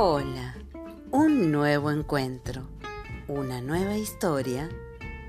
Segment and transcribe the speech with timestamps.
[0.00, 0.56] Hola,
[1.10, 2.62] un nuevo encuentro,
[3.26, 4.68] una nueva historia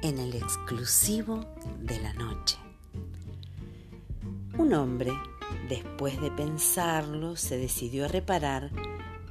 [0.03, 1.43] en el exclusivo
[1.79, 2.59] de la noche.
[4.59, 5.11] Un hombre,
[5.69, 8.69] después de pensarlo, se decidió a reparar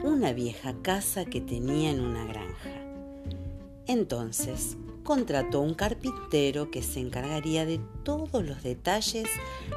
[0.03, 2.73] una vieja casa que tenía en una granja.
[3.87, 9.29] Entonces, contrató un carpintero que se encargaría de todos los detalles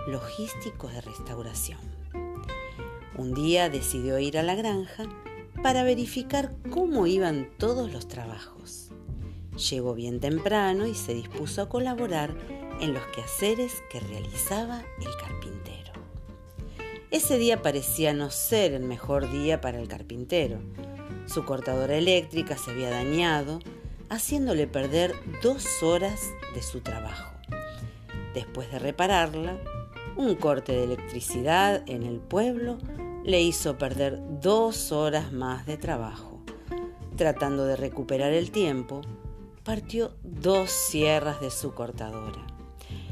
[0.07, 1.77] logísticos de restauración.
[3.15, 5.05] Un día decidió ir a la granja
[5.61, 8.89] para verificar cómo iban todos los trabajos.
[9.69, 12.35] Llegó bien temprano y se dispuso a colaborar
[12.79, 15.91] en los quehaceres que realizaba el carpintero.
[17.11, 20.59] Ese día parecía no ser el mejor día para el carpintero.
[21.27, 23.59] Su cortadora eléctrica se había dañado,
[24.09, 26.21] haciéndole perder dos horas
[26.55, 27.31] de su trabajo.
[28.33, 29.57] Después de repararla,
[30.15, 32.77] un corte de electricidad en el pueblo
[33.23, 36.41] le hizo perder dos horas más de trabajo.
[37.15, 39.01] Tratando de recuperar el tiempo,
[39.63, 42.45] partió dos sierras de su cortadora.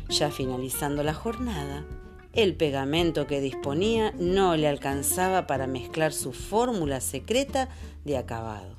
[0.10, 1.86] Ya finalizando la jornada,
[2.34, 7.70] el pegamento que disponía no le alcanzaba para mezclar su fórmula secreta
[8.06, 8.76] de acabado.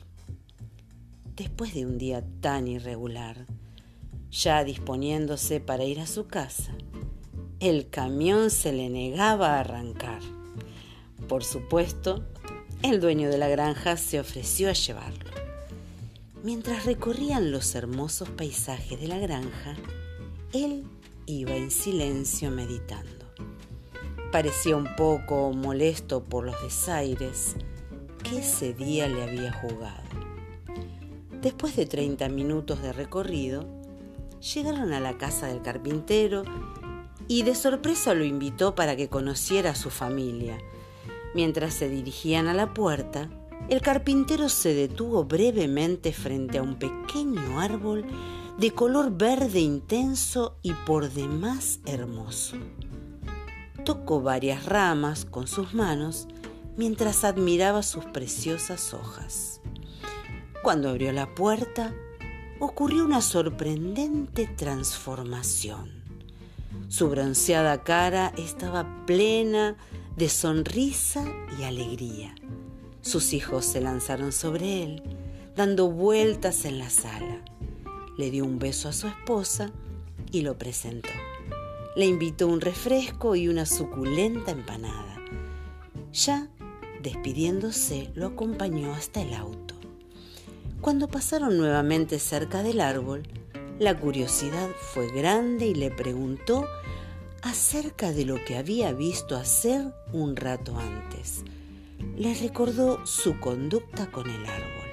[1.37, 3.47] Después de un día tan irregular,
[4.31, 6.73] ya disponiéndose para ir a su casa,
[7.61, 10.23] el camión se le negaba a arrancar.
[11.31, 12.25] Por supuesto,
[12.83, 15.31] el dueño de la granja se ofreció a llevarlo.
[16.43, 19.77] Mientras recorrían los hermosos paisajes de la granja,
[20.53, 20.83] él
[21.27, 23.27] iba en silencio meditando.
[24.33, 27.55] Parecía un poco molesto por los desaires
[28.25, 30.03] que ese día le había jugado.
[31.41, 33.69] Después de 30 minutos de recorrido,
[34.53, 36.43] llegaron a la casa del carpintero
[37.29, 40.59] y de sorpresa lo invitó para que conociera a su familia,
[41.35, 43.29] Mientras se dirigían a la puerta,
[43.69, 48.05] el carpintero se detuvo brevemente frente a un pequeño árbol
[48.59, 52.57] de color verde intenso y por demás hermoso.
[53.85, 56.27] Tocó varias ramas con sus manos
[56.77, 59.61] mientras admiraba sus preciosas hojas.
[60.63, 61.95] Cuando abrió la puerta,
[62.59, 65.91] ocurrió una sorprendente transformación.
[66.89, 69.77] Su bronceada cara estaba plena
[70.21, 71.25] de sonrisa
[71.59, 72.35] y alegría.
[73.01, 75.03] Sus hijos se lanzaron sobre él,
[75.57, 77.43] dando vueltas en la sala.
[78.19, 79.71] Le dio un beso a su esposa
[80.31, 81.09] y lo presentó.
[81.97, 85.17] Le invitó un refresco y una suculenta empanada.
[86.13, 86.51] Ya
[87.03, 89.75] despidiéndose, lo acompañó hasta el auto.
[90.83, 93.23] Cuando pasaron nuevamente cerca del árbol,
[93.79, 96.67] la curiosidad fue grande y le preguntó
[97.43, 101.43] acerca de lo que había visto hacer un rato antes.
[102.17, 104.91] Le recordó su conducta con el árbol.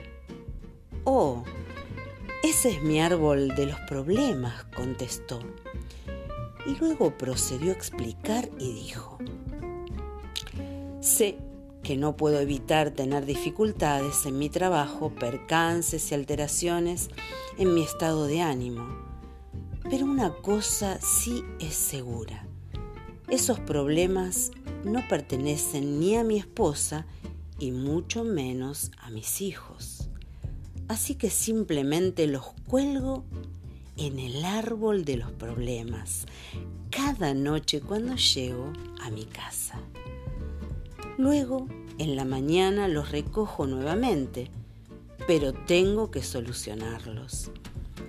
[1.04, 1.44] Oh,
[2.44, 5.40] ese es mi árbol de los problemas, contestó.
[6.66, 9.18] Y luego procedió a explicar y dijo,
[11.00, 11.38] sé
[11.84, 17.10] que no puedo evitar tener dificultades en mi trabajo, percances y alteraciones
[17.58, 19.07] en mi estado de ánimo
[19.90, 22.46] pero una cosa sí es segura.
[23.30, 24.52] Esos problemas
[24.84, 27.06] no pertenecen ni a mi esposa
[27.60, 30.10] y mucho menos a mis hijos.
[30.88, 33.26] Así que simplemente los cuelgo
[33.98, 36.26] en el árbol de los problemas
[36.90, 38.72] cada noche cuando llego
[39.02, 39.80] a mi casa.
[41.18, 44.50] Luego, en la mañana los recojo nuevamente,
[45.26, 47.52] pero tengo que solucionarlos.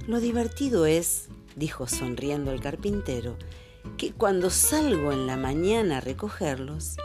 [0.07, 1.29] Lo divertido es
[1.59, 3.37] dijo sonriendo el carpintero,
[3.97, 6.97] que cuando salgo en la mañana a recogerlos,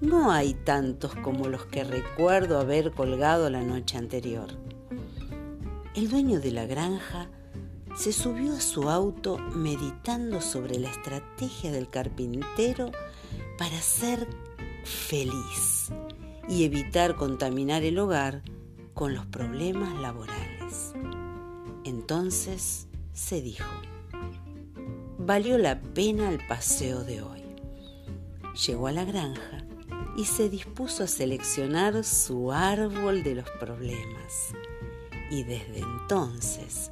[0.00, 4.48] no hay tantos como los que recuerdo haber colgado la noche anterior.
[5.94, 7.28] El dueño de la granja
[7.96, 12.90] se subió a su auto meditando sobre la estrategia del carpintero
[13.56, 14.26] para ser
[14.84, 15.90] feliz
[16.48, 18.42] y evitar contaminar el hogar
[18.92, 20.92] con los problemas laborales.
[21.84, 23.64] Entonces se dijo,
[25.24, 27.42] valió la pena el paseo de hoy.
[28.66, 29.64] Llegó a la granja
[30.16, 34.52] y se dispuso a seleccionar su árbol de los problemas.
[35.30, 36.90] Y desde entonces,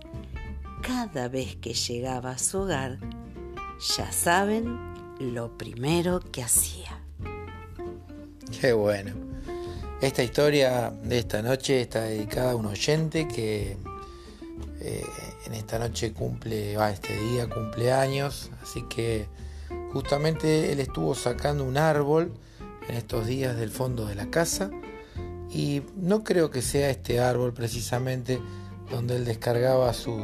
[0.80, 2.98] cada vez que llegaba a su hogar,
[3.96, 4.78] ya saben
[5.20, 7.00] lo primero que hacía.
[8.60, 9.12] Qué bueno.
[10.00, 13.76] Esta historia de esta noche está dedicada a un oyente que
[14.80, 15.04] eh,
[15.46, 19.26] en esta noche cumple, va, este día cumple años, así que
[19.92, 22.32] justamente él estuvo sacando un árbol
[22.88, 24.70] en estos días del fondo de la casa
[25.50, 28.40] Y no creo que sea este árbol precisamente
[28.90, 30.22] donde él descargaba sus,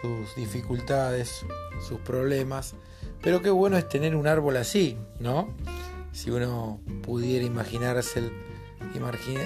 [0.00, 1.44] sus dificultades,
[1.86, 2.74] sus problemas,
[3.22, 5.48] pero qué bueno es tener un árbol así, ¿no?
[6.12, 8.30] Si uno pudiera imaginarse,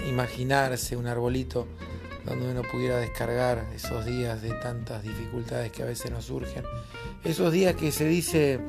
[0.09, 1.67] imaginarse un arbolito
[2.25, 6.65] donde uno pudiera descargar esos días de tantas dificultades que a veces nos surgen,
[7.23, 8.61] esos días que se dice,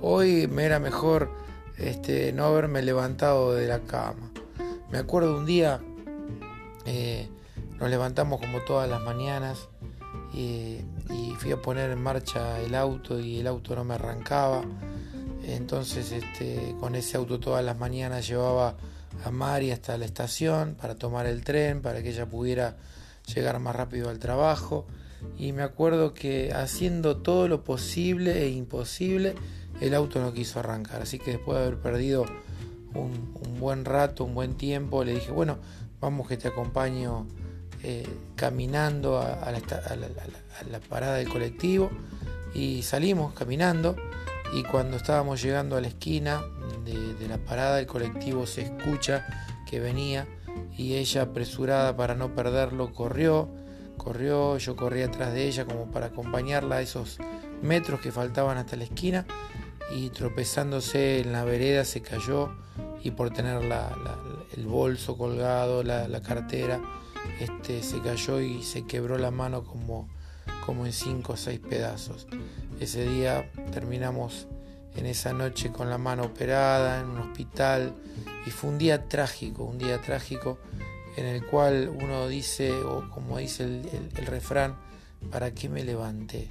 [0.00, 1.30] hoy me era mejor
[1.78, 4.30] este, no haberme levantado de la cama.
[4.90, 5.80] Me acuerdo un día,
[6.86, 7.28] eh,
[7.78, 9.68] nos levantamos como todas las mañanas
[10.32, 10.80] y,
[11.38, 14.62] fui a poner en marcha el auto y el auto no me arrancaba.
[15.42, 18.76] Entonces este, con ese auto todas las mañanas llevaba
[19.24, 22.76] a Mari hasta la estación para tomar el tren, para que ella pudiera
[23.32, 24.86] llegar más rápido al trabajo.
[25.38, 29.34] Y me acuerdo que haciendo todo lo posible e imposible,
[29.80, 31.02] el auto no quiso arrancar.
[31.02, 32.26] Así que después de haber perdido
[32.94, 35.58] un, buen rato, un buen tiempo, le dije, bueno,
[36.00, 37.26] vamos que te acompaño
[37.82, 38.06] eh,
[38.36, 41.90] caminando a, la, parada del colectivo.
[42.54, 43.96] Y salimos caminando
[44.52, 46.42] y cuando estábamos llegando a la esquina
[46.84, 49.26] de, de la parada del colectivo se escucha
[49.68, 50.28] que venía
[50.76, 53.48] y ella apresurada para no perderlo corrió,
[53.96, 57.18] corrió, yo corrí atrás de ella como para acompañarla a esos
[57.62, 59.26] metros que faltaban hasta la esquina
[59.94, 62.50] y tropezándose en la vereda se cayó
[63.02, 63.60] y por tener
[64.56, 66.80] el bolso colgado, la, cartera,
[67.38, 70.08] este, se cayó y se quebró la mano como,
[70.64, 72.26] como en cinco o seis pedazos.
[72.80, 74.48] Ese día terminamos
[74.96, 77.94] en esa noche con la mano operada en un hospital
[78.46, 80.58] y fue un día trágico, un día trágico
[81.16, 84.76] en el cual uno dice, o como dice el, refrán,
[85.30, 86.48] ¿para qué me levanté?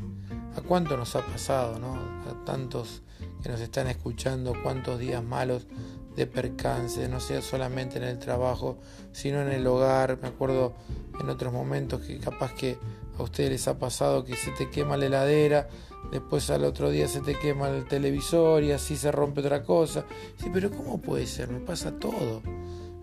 [0.56, 1.96] ¿A cuánto nos ha pasado, no?
[1.96, 3.02] A tantos
[3.42, 5.68] que nos están escuchando, cuántos días malos
[6.16, 8.78] de percance, no sea solamente en el trabajo,
[9.12, 10.20] sino en el hogar.
[10.22, 10.74] Me acuerdo
[11.20, 12.78] en otros momentos que capaz que
[13.18, 15.70] a ustedes les ha pasado que se te quema la heladera,
[16.12, 20.06] después al otro día se te quema el televisor y así se rompe otra cosa.
[20.38, 21.50] Sí, pero ¿cómo puede ser?
[21.50, 22.42] Me pasa todo,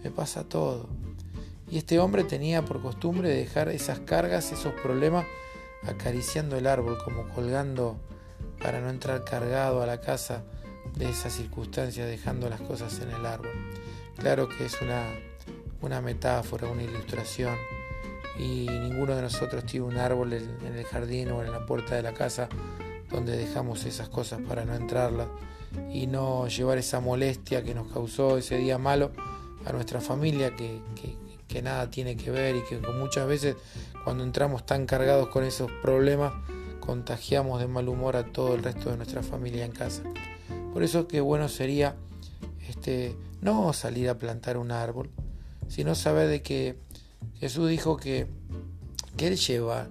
[0.02, 0.88] me pasa todo.
[1.70, 5.24] Y este hombre tenía por costumbre dejar esas cargas, esos problemas,
[5.84, 7.96] acariciando el árbol, como colgando
[8.60, 10.42] para no entrar cargado a la casa
[10.96, 13.52] de esas circunstancias, dejando las cosas en el árbol.
[14.16, 15.04] Claro que es una,
[15.80, 17.54] una metáfora, una ilustración
[18.40, 22.02] y ninguno de nosotros tiene un árbol en el jardín o en la puerta de
[22.02, 22.48] la casa
[23.10, 25.28] donde dejamos esas cosas para no entrarlas
[25.92, 29.12] y no llevar esa molestia que nos causó ese día malo
[29.66, 30.80] a nuestra familia que,
[31.46, 33.56] que, nada tiene que ver y que muchas veces
[34.04, 36.32] cuando entramos tan cargados con esos problemas
[36.78, 40.02] contagiamos de mal humor a todo el resto de nuestra familia en casa.
[40.72, 41.96] Por eso que bueno sería
[42.66, 45.10] este, no salir a plantar un árbol,
[45.68, 46.78] sino saber de que
[47.40, 48.26] Jesús dijo que,
[49.18, 49.88] Él lleva,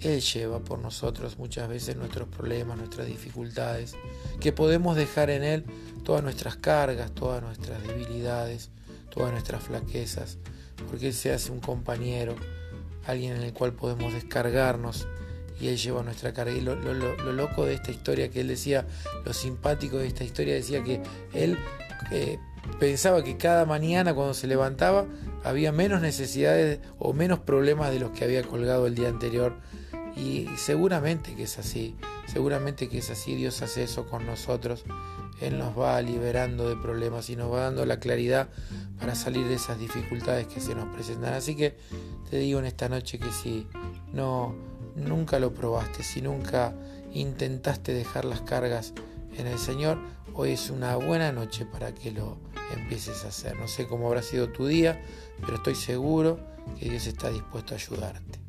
[0.00, 3.94] Él lleva por nosotros muchas veces nuestros problemas, nuestras dificultades,
[4.38, 5.64] que podemos dejar en Él
[6.04, 8.70] todas nuestras cargas, todas nuestras debilidades,
[9.08, 10.36] todas nuestras flaquezas,
[10.88, 12.36] porque Él se hace un compañero,
[13.06, 15.06] alguien en el cual podemos descargarnos
[15.58, 16.52] y Él lleva nuestra carga.
[16.52, 16.74] Y lo,
[17.32, 18.86] loco de esta historia que Él decía,
[19.24, 21.02] lo simpático de esta historia decía que
[21.32, 21.58] Él
[22.10, 22.38] eh,
[22.78, 25.06] pensaba que cada mañana cuando se levantaba
[25.44, 29.54] había menos necesidades o menos problemas de los que había colgado el día anterior.
[30.16, 34.84] Y seguramente que es así, seguramente que es así, Dios hace eso con nosotros,
[35.40, 38.48] Él nos va liberando de problemas y nos va dando la claridad
[38.98, 41.32] para salir de esas dificultades que se nos presentan.
[41.32, 41.76] Así que
[42.28, 43.66] te digo en esta noche que si
[44.12, 44.54] no,
[44.94, 46.74] nunca lo probaste, si nunca
[47.12, 48.92] intentaste dejar las cargas
[49.38, 49.98] en el Señor,
[50.34, 52.36] hoy es una buena noche para que lo
[52.74, 53.56] empieces a hacer.
[53.56, 55.00] No sé cómo habrá sido tu día,
[55.40, 56.38] pero estoy seguro
[56.78, 58.39] que Dios está dispuesto a ayudarte.